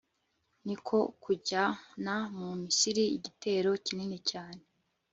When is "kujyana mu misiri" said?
1.23-3.03